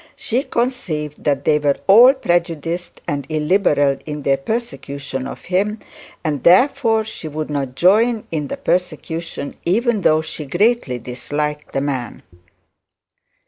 She 0.15 0.41
conceived 0.41 1.25
that 1.25 1.45
they 1.45 1.59
were 1.59 1.77
all 1.85 2.15
prejudiced 2.15 3.01
and 3.07 3.27
illiberal 3.29 3.99
in 4.07 4.23
their 4.23 4.37
persecution 4.37 5.27
of 5.27 5.45
him, 5.45 5.77
and 6.23 6.41
therefore 6.41 7.03
she 7.05 7.27
would 7.27 7.51
not 7.51 7.75
join 7.75 8.25
in 8.31 8.47
the 8.47 8.57
persecution, 8.57 9.57
even 9.63 10.01
though 10.01 10.21
she 10.23 10.47
greatly 10.47 10.97
disliked 10.97 11.73
the 11.73 11.81
man. 11.81 12.23